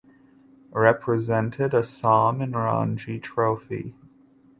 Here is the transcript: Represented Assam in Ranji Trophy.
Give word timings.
Represented 0.73 1.75
Assam 1.75 2.41
in 2.41 2.53
Ranji 2.53 3.19
Trophy. 3.19 3.93